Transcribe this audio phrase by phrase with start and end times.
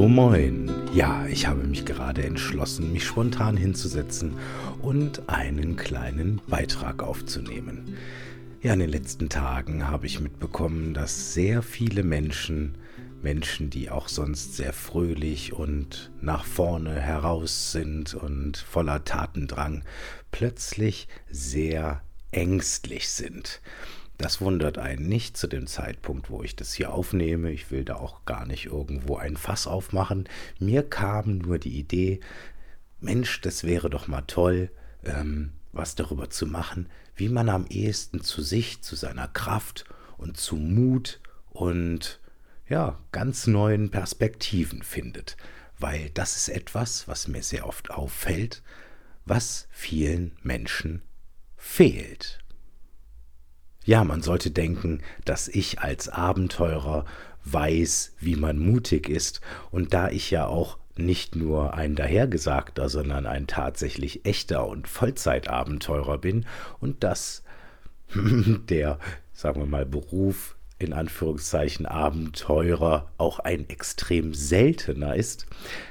[0.00, 0.72] So moin.
[0.94, 4.32] Ja, ich habe mich gerade entschlossen, mich spontan hinzusetzen
[4.80, 7.98] und einen kleinen Beitrag aufzunehmen.
[8.62, 12.78] Ja, in den letzten Tagen habe ich mitbekommen, dass sehr viele Menschen,
[13.20, 19.84] Menschen, die auch sonst sehr fröhlich und nach vorne heraus sind und voller Tatendrang,
[20.32, 23.60] plötzlich sehr ängstlich sind.
[24.20, 27.50] Das wundert einen nicht zu dem Zeitpunkt, wo ich das hier aufnehme.
[27.52, 30.28] Ich will da auch gar nicht irgendwo ein Fass aufmachen.
[30.58, 32.20] Mir kam nur die Idee,
[33.00, 34.70] Mensch, das wäre doch mal toll,
[35.04, 39.86] ähm, was darüber zu machen, wie man am ehesten zu sich, zu seiner Kraft
[40.18, 42.20] und zu Mut und
[42.68, 45.38] ja, ganz neuen Perspektiven findet.
[45.78, 48.62] Weil das ist etwas, was mir sehr oft auffällt,
[49.24, 51.00] was vielen Menschen
[51.56, 52.39] fehlt.
[53.90, 57.06] Ja, man sollte denken, dass ich als Abenteurer
[57.44, 59.40] weiß, wie man mutig ist,
[59.72, 66.18] und da ich ja auch nicht nur ein dahergesagter, sondern ein tatsächlich echter und Vollzeitabenteurer
[66.18, 66.46] bin
[66.78, 67.42] und dass
[68.14, 69.00] der,
[69.32, 75.46] sagen wir mal, Beruf in Anführungszeichen Abenteurer auch ein extrem seltener ist,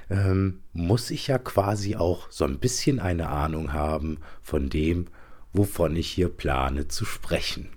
[0.09, 5.07] ähm, muss ich ja quasi auch so ein bisschen eine Ahnung haben von dem,
[5.51, 7.67] wovon ich hier plane zu sprechen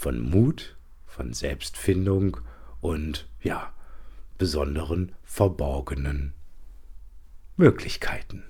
[0.00, 2.38] von Mut, von Selbstfindung
[2.80, 3.72] und ja,
[4.38, 6.32] besonderen verborgenen
[7.56, 8.44] Möglichkeiten.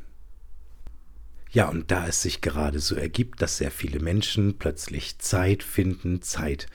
[1.50, 6.22] Ja, und da es sich gerade so ergibt, dass sehr viele Menschen plötzlich Zeit finden,
[6.22, 6.68] Zeit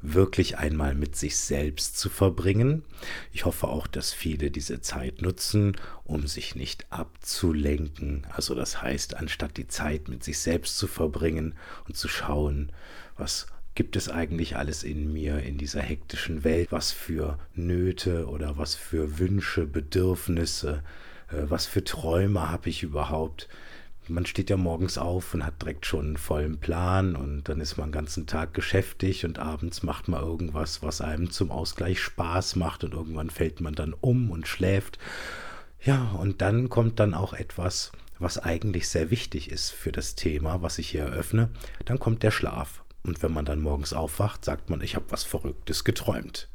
[0.00, 2.84] wirklich einmal mit sich selbst zu verbringen.
[3.32, 8.26] Ich hoffe auch, dass viele diese Zeit nutzen, um sich nicht abzulenken.
[8.30, 11.54] Also das heißt, anstatt die Zeit mit sich selbst zu verbringen
[11.88, 12.70] und zu schauen,
[13.16, 16.70] was gibt es eigentlich alles in mir, in dieser hektischen Welt?
[16.70, 20.82] Was für Nöte oder was für Wünsche, Bedürfnisse,
[21.30, 23.48] äh, was für Träume habe ich überhaupt?
[24.08, 27.76] Man steht ja morgens auf und hat direkt schon einen vollen Plan und dann ist
[27.76, 32.56] man den ganzen Tag geschäftig und abends macht man irgendwas, was einem zum Ausgleich Spaß
[32.56, 34.98] macht und irgendwann fällt man dann um und schläft.
[35.80, 40.62] Ja, und dann kommt dann auch etwas, was eigentlich sehr wichtig ist für das Thema,
[40.62, 41.50] was ich hier eröffne.
[41.84, 42.82] Dann kommt der Schlaf.
[43.02, 46.48] Und wenn man dann morgens aufwacht, sagt man, ich habe was Verrücktes geträumt.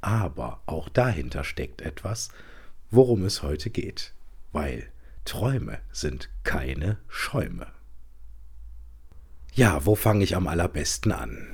[0.00, 2.30] Aber auch dahinter steckt etwas,
[2.90, 4.14] worum es heute geht,
[4.52, 4.88] weil
[5.24, 7.66] Träume sind keine Schäume.
[9.52, 11.48] Ja, wo fange ich am allerbesten an?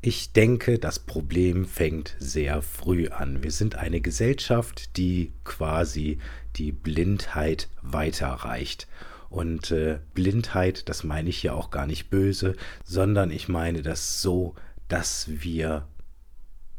[0.00, 3.42] Ich denke, das Problem fängt sehr früh an.
[3.42, 6.18] Wir sind eine Gesellschaft, die quasi
[6.56, 8.88] die Blindheit weiterreicht.
[9.32, 12.54] Und äh, Blindheit, das meine ich ja auch gar nicht böse,
[12.84, 14.54] sondern ich meine das so,
[14.88, 15.88] dass wir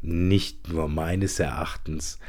[0.02, 2.20] nicht nur meines Erachtens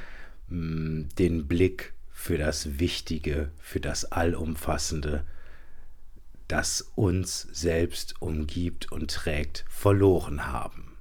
[0.48, 5.26] mh, hm, den Blick für das Wichtige, für das Allumfassende,
[6.48, 10.96] das uns selbst umgibt und trägt, verloren haben.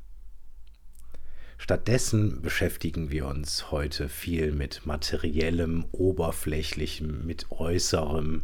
[1.58, 8.42] Stattdessen beschäftigen wir uns heute viel mit materiellem, oberflächlichem, mit äußerem,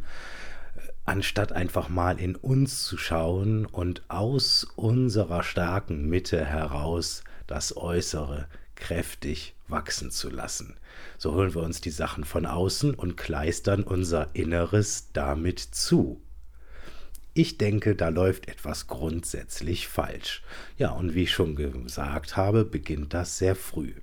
[1.06, 8.48] anstatt einfach mal in uns zu schauen und aus unserer starken Mitte heraus das Äußere
[8.76, 10.76] kräftig wachsen zu lassen.
[11.18, 16.22] So holen wir uns die Sachen von außen und kleistern unser Inneres damit zu.
[17.34, 20.42] Ich denke, da läuft etwas grundsätzlich falsch.
[20.78, 23.94] Ja, und wie ich schon gesagt habe, beginnt das sehr früh.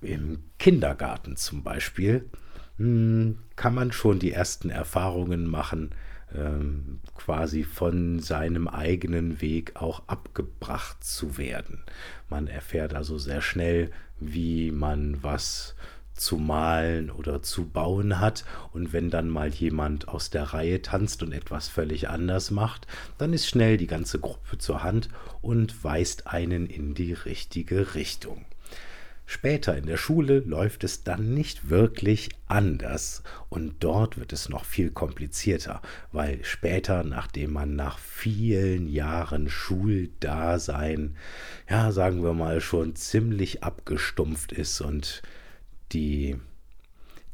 [0.00, 2.30] Im Kindergarten zum Beispiel
[2.80, 5.90] hm, kann man schon die ersten Erfahrungen machen,
[6.34, 11.82] ähm, quasi von seinem eigenen Weg auch abgebracht zu werden.
[12.30, 15.74] Man erfährt also sehr schnell, wie man was
[16.14, 18.46] zu malen oder zu bauen hat.
[18.72, 22.86] Und wenn dann mal jemand aus der Reihe tanzt und etwas völlig anders macht,
[23.18, 25.10] dann ist schnell die ganze Gruppe zur Hand
[25.42, 28.46] und weist einen in die richtige Richtung.
[29.32, 33.22] Später in der Schule läuft es dann nicht wirklich anders.
[33.48, 41.16] Und dort wird es noch viel komplizierter, weil später, nachdem man nach vielen Jahren Schuldasein,
[41.68, 45.22] ja, sagen wir mal, schon ziemlich abgestumpft ist und
[45.92, 46.34] die,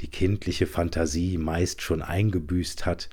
[0.02, 3.08] die kindliche Fantasie meist schon eingebüßt hat,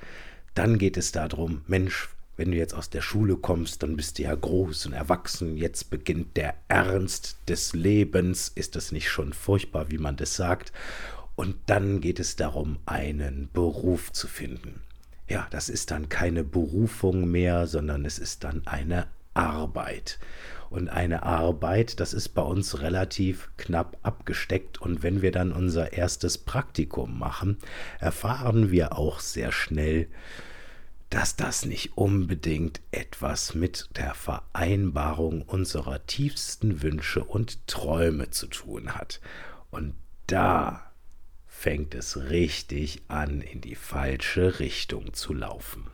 [0.52, 4.24] dann geht es darum, Mensch, wenn du jetzt aus der Schule kommst, dann bist du
[4.24, 8.48] ja groß und erwachsen, jetzt beginnt der Ernst des Lebens.
[8.54, 10.72] Ist das nicht schon furchtbar, wie man das sagt?
[11.36, 14.80] Und dann geht es darum, einen Beruf zu finden.
[15.28, 20.18] Ja, das ist dann keine Berufung mehr, sondern es ist dann eine Arbeit.
[20.70, 24.80] Und eine Arbeit, das ist bei uns relativ knapp abgesteckt.
[24.80, 27.58] Und wenn wir dann unser erstes Praktikum machen,
[28.00, 30.08] erfahren wir auch sehr schnell,
[31.14, 38.96] dass das nicht unbedingt etwas mit der Vereinbarung unserer tiefsten Wünsche und Träume zu tun
[38.96, 39.20] hat.
[39.70, 39.94] Und
[40.26, 40.90] da
[41.46, 45.86] fängt es richtig an, in die falsche Richtung zu laufen.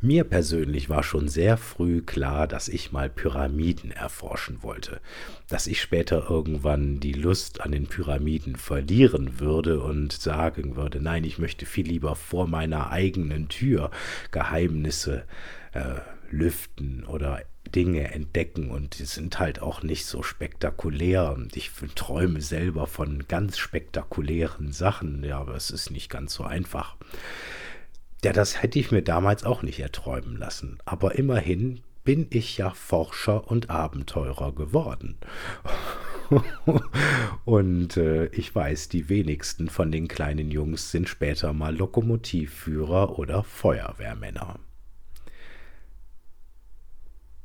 [0.00, 5.00] Mir persönlich war schon sehr früh klar, dass ich mal Pyramiden erforschen wollte,
[5.48, 11.24] dass ich später irgendwann die Lust an den Pyramiden verlieren würde und sagen würde, nein,
[11.24, 13.90] ich möchte viel lieber vor meiner eigenen Tür
[14.30, 15.24] Geheimnisse
[15.72, 17.42] äh, lüften oder
[17.74, 23.26] Dinge entdecken und die sind halt auch nicht so spektakulär und ich träume selber von
[23.28, 26.96] ganz spektakulären Sachen, ja, aber es ist nicht ganz so einfach.
[28.26, 30.78] Ja, das hätte ich mir damals auch nicht erträumen lassen.
[30.84, 35.16] Aber immerhin bin ich ja Forscher und Abenteurer geworden.
[37.44, 43.44] und äh, ich weiß, die wenigsten von den kleinen Jungs sind später mal Lokomotivführer oder
[43.44, 44.58] Feuerwehrmänner.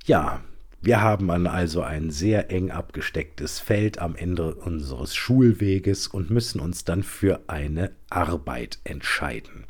[0.05, 0.41] Ja,
[0.81, 6.85] wir haben also ein sehr eng abgestecktes Feld am Ende unseres Schulweges und müssen uns
[6.85, 9.65] dann für eine Arbeit entscheiden.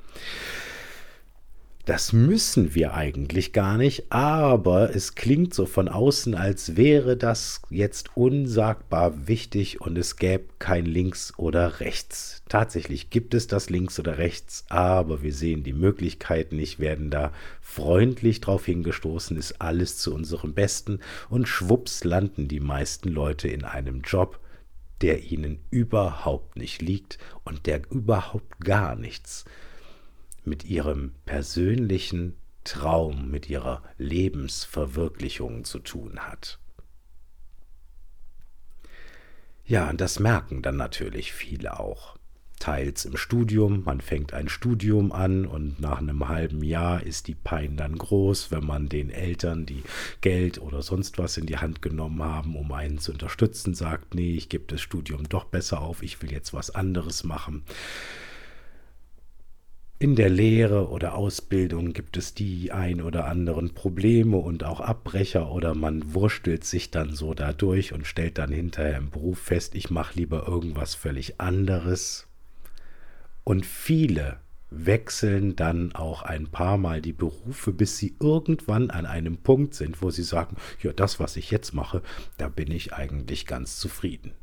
[1.85, 7.61] Das müssen wir eigentlich gar nicht, aber es klingt so von außen, als wäre das
[7.71, 12.43] jetzt unsagbar wichtig und es gäbe kein Links oder Rechts.
[12.47, 17.31] Tatsächlich gibt es das Links oder Rechts, aber wir sehen die Möglichkeiten nicht, werden da
[17.61, 20.99] freundlich drauf hingestoßen, ist alles zu unserem Besten
[21.29, 24.39] und schwupps landen die meisten Leute in einem Job,
[25.01, 29.45] der ihnen überhaupt nicht liegt und der überhaupt gar nichts
[30.45, 36.59] mit ihrem persönlichen Traum, mit ihrer Lebensverwirklichung zu tun hat.
[39.65, 42.17] Ja, und das merken dann natürlich viele auch.
[42.61, 47.33] Teils im Studium, man fängt ein Studium an und nach einem halben Jahr ist die
[47.33, 49.81] Pein dann groß, wenn man den Eltern, die
[50.21, 54.35] Geld oder sonst was in die Hand genommen haben, um einen zu unterstützen, sagt, nee,
[54.35, 57.63] ich gebe das Studium doch besser auf, ich will jetzt was anderes machen.
[60.01, 65.51] In der Lehre oder Ausbildung gibt es die ein oder anderen Probleme und auch Abbrecher
[65.51, 69.91] oder man wurstelt sich dann so dadurch und stellt dann hinterher im Beruf fest, ich
[69.91, 72.25] mache lieber irgendwas völlig anderes.
[73.43, 74.39] Und viele
[74.71, 80.01] wechseln dann auch ein paar Mal die Berufe, bis sie irgendwann an einem Punkt sind,
[80.01, 82.01] wo sie sagen, ja, das, was ich jetzt mache,
[82.39, 84.33] da bin ich eigentlich ganz zufrieden.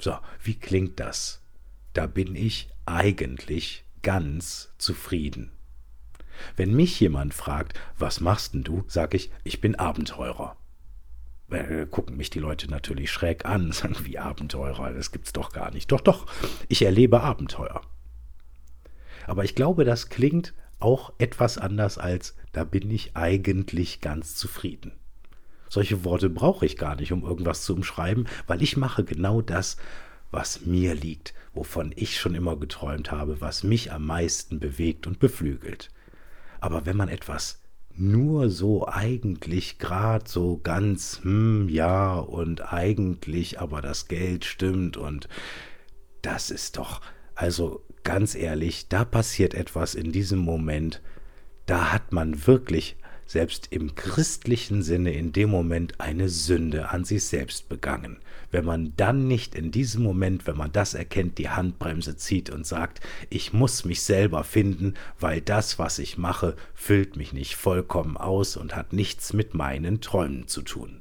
[0.00, 1.42] So, wie klingt das?
[1.92, 5.52] Da bin ich eigentlich ganz zufrieden.
[6.56, 10.56] Wenn mich jemand fragt, was machst denn du, sage ich, ich bin Abenteurer.
[11.50, 15.70] Äh, gucken mich die Leute natürlich schräg an, sagen wie Abenteurer, das gibt's doch gar
[15.70, 15.92] nicht.
[15.92, 16.26] Doch, doch,
[16.68, 17.82] ich erlebe Abenteuer.
[19.26, 24.92] Aber ich glaube, das klingt auch etwas anders als da bin ich eigentlich ganz zufrieden.
[25.68, 29.78] Solche Worte brauche ich gar nicht, um irgendwas zu umschreiben, weil ich mache genau das,
[30.32, 35.20] was mir liegt, wovon ich schon immer geträumt habe, was mich am meisten bewegt und
[35.20, 35.90] beflügelt.
[36.60, 37.60] Aber wenn man etwas
[37.94, 45.28] nur so eigentlich grad so ganz, hm, ja, und eigentlich, aber das Geld stimmt und
[46.22, 47.02] das ist doch,
[47.34, 51.02] also ganz ehrlich, da passiert etwas in diesem Moment,
[51.66, 52.96] da hat man wirklich
[53.32, 58.18] selbst im christlichen Sinne in dem Moment eine Sünde an sich selbst begangen.
[58.50, 62.66] Wenn man dann nicht in diesem Moment, wenn man das erkennt, die Handbremse zieht und
[62.66, 68.18] sagt, ich muss mich selber finden, weil das, was ich mache, füllt mich nicht vollkommen
[68.18, 71.00] aus und hat nichts mit meinen Träumen zu tun.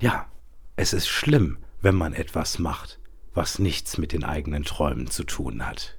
[0.00, 0.32] Ja,
[0.76, 2.98] es ist schlimm, wenn man etwas macht,
[3.34, 5.98] was nichts mit den eigenen Träumen zu tun hat.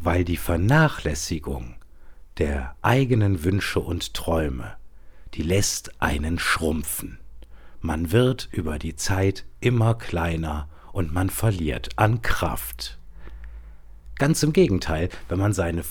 [0.00, 1.76] Weil die Vernachlässigung
[2.40, 4.72] der eigenen Wünsche und Träume,
[5.34, 7.18] die lässt einen schrumpfen.
[7.80, 12.98] Man wird über die Zeit immer kleiner und man verliert an Kraft.
[14.18, 15.82] Ganz im Gegenteil, wenn man seine,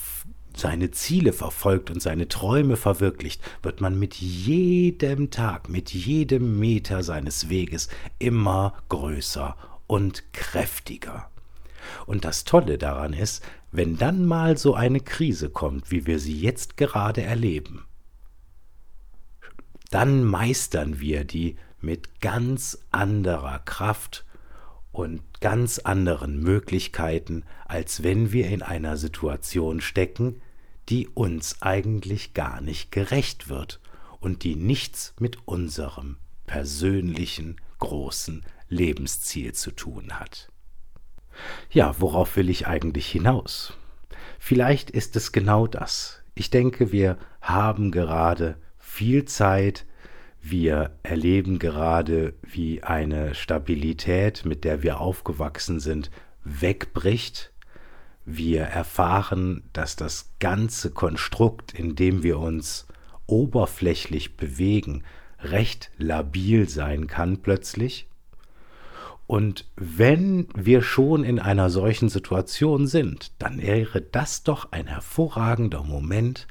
[0.56, 7.04] seine Ziele verfolgt und seine Träume verwirklicht, wird man mit jedem Tag, mit jedem Meter
[7.04, 11.30] seines Weges immer größer und kräftiger.
[12.06, 16.40] Und das Tolle daran ist, wenn dann mal so eine Krise kommt, wie wir sie
[16.40, 17.86] jetzt gerade erleben,
[19.92, 24.26] dann meistern wir die mit ganz anderer Kraft
[24.92, 30.42] und ganz anderen Möglichkeiten, als wenn wir in einer Situation stecken,
[30.90, 33.80] die uns eigentlich gar nicht gerecht wird
[34.20, 40.49] und die nichts mit unserem persönlichen großen Lebensziel zu tun hat.
[41.70, 43.74] Ja, worauf will ich eigentlich hinaus?
[44.40, 46.24] Vielleicht ist es genau das.
[46.36, 49.86] Ich denke, wir haben gerade viel Zeit,
[50.42, 56.10] wir erleben gerade, wie eine Stabilität, mit der wir aufgewachsen sind,
[56.44, 57.52] wegbricht.
[58.26, 62.88] Wir erfahren, dass das ganze Konstrukt, in dem wir uns
[63.28, 65.04] oberflächlich bewegen,
[65.42, 68.09] recht labil sein kann plötzlich.
[69.30, 75.84] Und wenn wir schon in einer solchen Situation sind, dann wäre das doch ein hervorragender
[75.84, 76.48] Moment,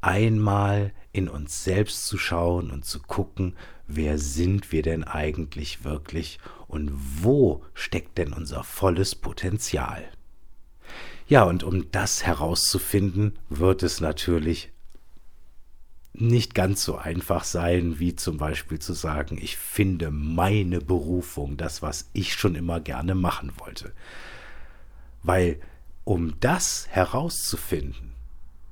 [0.00, 3.54] einmal in uns selbst zu schauen und zu gucken,
[3.86, 10.02] wer sind wir denn eigentlich wirklich und wo steckt denn unser volles Potenzial.
[11.28, 14.71] Ja, und um das herauszufinden, wird es natürlich
[16.14, 21.80] nicht ganz so einfach sein, wie zum Beispiel zu sagen, ich finde meine Berufung, das,
[21.80, 23.92] was ich schon immer gerne machen wollte.
[25.22, 25.58] Weil
[26.04, 28.12] um das herauszufinden,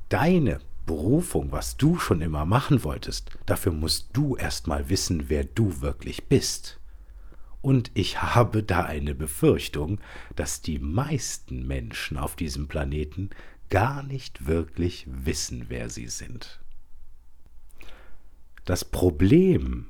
[0.09, 5.80] deine Berufung, was du schon immer machen wolltest, dafür musst du erstmal wissen, wer du
[5.80, 6.78] wirklich bist.
[7.62, 10.00] Und ich habe da eine Befürchtung,
[10.35, 13.30] dass die meisten Menschen auf diesem Planeten
[13.68, 16.59] gar nicht wirklich wissen, wer sie sind.
[18.70, 19.88] Das Problem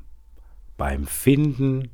[0.78, 1.90] beim Finden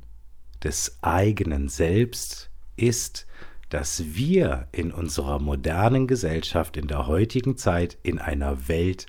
[0.63, 3.27] des eigenen Selbst ist,
[3.67, 9.05] dass wir in unserer modernen Gesellschaft in der heutigen Zeit in einer Welt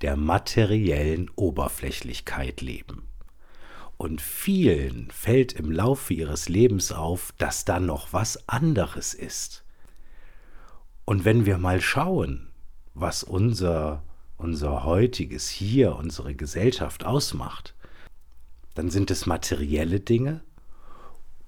[0.00, 3.06] der materiellen Oberflächlichkeit leben.
[3.96, 9.64] Und vielen fällt im Laufe ihres Lebens auf, dass da noch was anderes ist.
[11.04, 12.50] Und wenn wir mal schauen,
[12.94, 14.02] was unser
[14.40, 17.74] unser heutiges Hier, unsere Gesellschaft ausmacht,
[18.74, 20.40] dann sind es materielle Dinge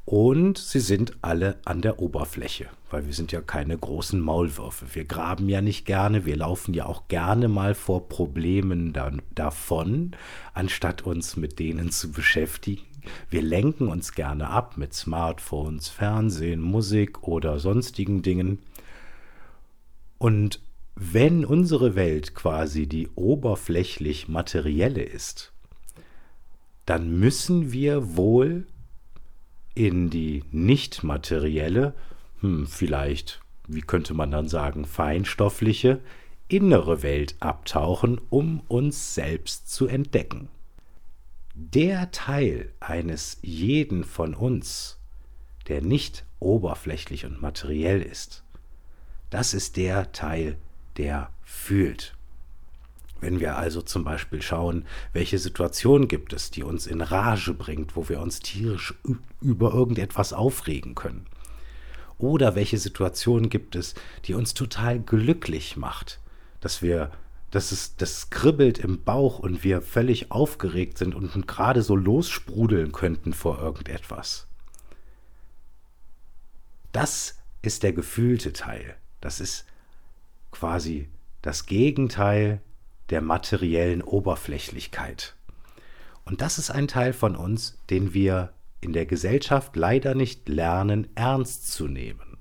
[0.05, 4.87] und sie sind alle an der Oberfläche, weil wir sind ja keine großen Maulwürfe.
[4.95, 10.13] Wir graben ja nicht gerne, wir laufen ja auch gerne mal vor Problemen dann davon,
[10.55, 12.83] anstatt uns mit denen zu beschäftigen.
[13.31, 18.59] Wir lenken uns gerne ab mit Smartphones, Fernsehen, Musik oder sonstigen Dingen.
[20.19, 20.61] Und
[20.95, 25.53] wenn unsere Welt quasi die oberflächlich materielle ist,
[26.87, 28.67] dann müssen wir wohl
[29.75, 31.95] in die nicht materielle,
[32.41, 36.01] hm, vielleicht, wie könnte man dann sagen, feinstoffliche,
[36.49, 40.49] innere Welt abtauchen, um uns selbst zu entdecken.
[41.55, 44.99] Der Teil eines jeden von uns,
[45.69, 48.45] der nicht oberflächlich und materiell ist,
[49.31, 50.72] das ist der Teil, der
[51.45, 52.15] fühlt.
[53.21, 57.95] Wenn wir also zum Beispiel schauen, welche Situation gibt es, die uns in Rage bringt,
[57.95, 58.95] wo wir uns tierisch
[59.41, 61.27] über irgendetwas aufregen können.
[62.19, 63.95] Oder welche Situation gibt es,
[64.25, 66.21] die uns total glücklich macht,
[66.61, 67.13] dass wir,
[67.53, 72.91] dass es, das kribbelt im Bauch und wir völlig aufgeregt sind und gerade so lossprudeln
[72.91, 74.49] könnten vor irgendetwas.
[76.91, 78.97] Das ist der gefühlte Teil.
[79.21, 79.65] Das ist
[80.63, 81.09] quasi
[81.41, 82.63] das Gegenteil
[83.11, 85.35] der materiellen Oberflächlichkeit.
[86.25, 91.09] Und das ist ein Teil von uns, den wir in der Gesellschaft leider nicht lernen
[91.17, 92.39] ernst zu nehmen.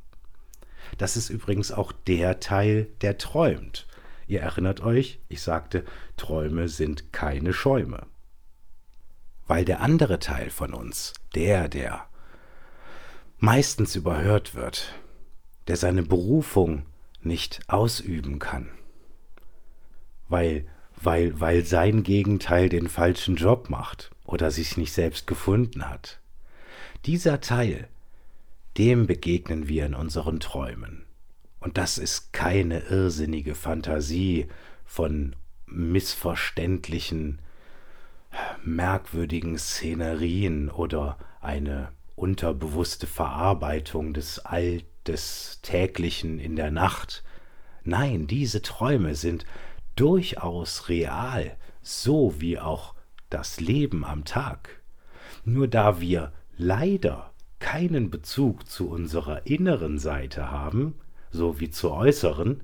[0.99, 3.87] Das ist übrigens auch der Teil, der träumt.
[4.27, 5.83] Ihr erinnert euch, ich sagte,
[6.15, 8.05] Träume sind keine Schäume.
[9.47, 12.05] Weil der andere Teil von uns, der, der
[13.39, 14.93] meistens überhört wird,
[15.67, 16.85] der seine Berufung
[17.25, 18.69] nicht ausüben kann.
[20.27, 26.19] Weil, weil, weil sein Gegenteil den falschen Job macht oder sich nicht selbst gefunden hat.
[27.05, 27.87] Dieser Teil,
[28.77, 31.05] dem begegnen wir in unseren Träumen.
[31.59, 34.47] Und das ist keine irrsinnige Fantasie
[34.85, 35.35] von
[35.65, 37.39] missverständlichen,
[38.63, 47.23] merkwürdigen Szenerien oder eine unterbewusste Verarbeitung des Alt des täglichen in der Nacht.
[47.83, 49.45] Nein, diese Träume sind
[49.95, 52.93] durchaus real, so wie auch
[53.29, 54.81] das Leben am Tag.
[55.45, 60.95] Nur da wir leider keinen Bezug zu unserer inneren Seite haben,
[61.31, 62.61] so wie zur äußeren,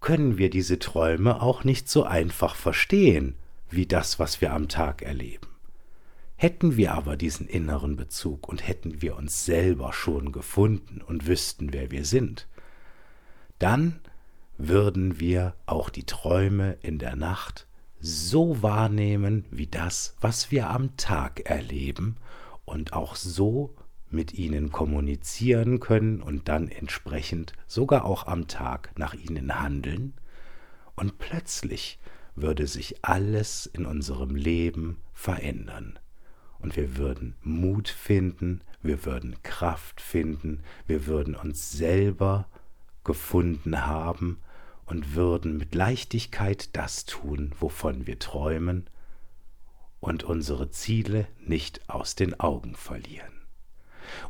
[0.00, 3.34] können wir diese Träume auch nicht so einfach verstehen
[3.70, 5.47] wie das, was wir am Tag erleben.
[6.40, 11.72] Hätten wir aber diesen inneren Bezug und hätten wir uns selber schon gefunden und wüssten,
[11.72, 12.46] wer wir sind,
[13.58, 13.98] dann
[14.56, 17.66] würden wir auch die Träume in der Nacht
[17.98, 22.18] so wahrnehmen wie das, was wir am Tag erleben
[22.64, 23.74] und auch so
[24.08, 30.14] mit ihnen kommunizieren können und dann entsprechend sogar auch am Tag nach ihnen handeln,
[30.94, 31.98] und plötzlich
[32.36, 35.98] würde sich alles in unserem Leben verändern.
[36.60, 42.48] Und wir würden Mut finden, wir würden Kraft finden, wir würden uns selber
[43.04, 44.38] gefunden haben
[44.86, 48.88] und würden mit Leichtigkeit das tun, wovon wir träumen
[50.00, 53.32] und unsere Ziele nicht aus den Augen verlieren.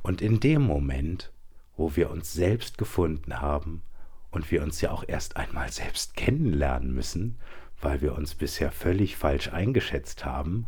[0.02, 1.32] Und in dem Moment,
[1.76, 3.82] wo wir uns selbst gefunden haben
[4.30, 7.38] und wir uns ja auch erst einmal selbst kennenlernen müssen,
[7.80, 10.66] weil wir uns bisher völlig falsch eingeschätzt haben,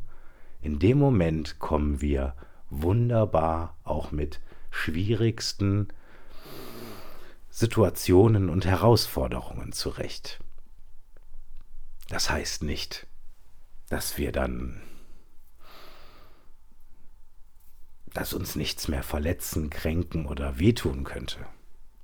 [0.63, 2.35] in dem Moment kommen wir
[2.69, 4.41] wunderbar auch mit
[4.71, 5.89] schwierigsten
[7.51, 10.41] Situationen und Herausforderungen zurecht.
[12.09, 13.07] Das heißt nicht,
[13.89, 14.81] dass wir dann,
[18.13, 21.39] dass uns nichts mehr verletzen, kränken oder wehtun könnte.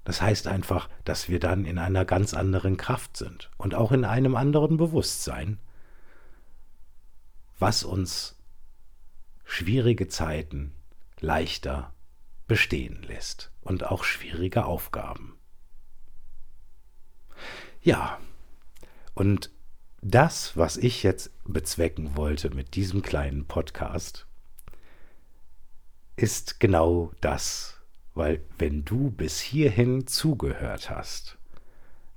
[0.05, 4.05] Das heißt einfach, dass wir dann in einer ganz anderen Kraft sind und auch in
[4.05, 5.59] einem anderen Bewusstsein,
[7.59, 8.36] was uns
[9.47, 10.75] schwierige Zeiten
[11.21, 11.95] leichter
[12.47, 15.39] bestehen lässt und auch schwierige Aufgaben.
[17.81, 18.21] Ja,
[19.15, 19.51] und
[20.03, 24.27] das, was ich jetzt bezwecken wollte mit diesem kleinen Podcast,
[26.17, 27.81] ist genau das,
[28.15, 31.39] weil wenn du bis hierhin zugehört hast,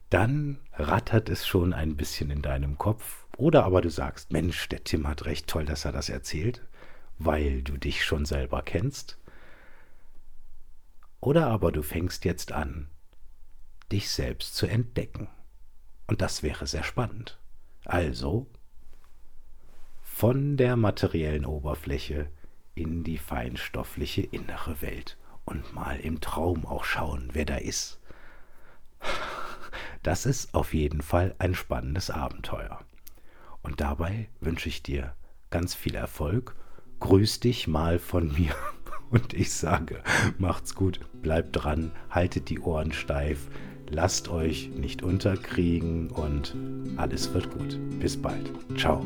[0.10, 3.26] dann rattert es schon ein bisschen in deinem Kopf.
[3.38, 6.62] Oder aber du sagst, Mensch, der Tim hat recht toll, dass er das erzählt,
[7.20, 9.18] weil du dich schon selber kennst.
[11.22, 12.90] Oder aber du fängst jetzt an,
[13.92, 15.28] dich selbst zu entdecken.
[16.08, 17.38] Und das wäre sehr spannend.
[17.86, 18.48] Also
[20.02, 22.30] von der materiellen Oberfläche
[22.76, 28.00] in die feinstoffliche innere Welt und mal im Traum auch schauen, wer da ist.
[30.04, 32.80] Das ist auf jeden Fall ein spannendes Abenteuer.
[33.62, 35.16] Und dabei wünsche ich dir
[35.50, 36.56] ganz viel Erfolg.
[37.00, 38.54] Grüß dich mal von mir.
[39.10, 40.04] Und ich sage,
[40.38, 43.48] macht's gut, bleibt dran, haltet die Ohren steif,
[43.90, 46.56] lasst euch nicht unterkriegen und
[46.96, 47.80] alles wird gut.
[48.00, 48.52] Bis bald.
[48.78, 49.04] Ciao.